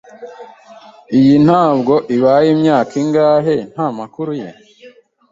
[1.17, 4.49] Iyi ntabwo ibaye imyaka ingahe nta makuru ye.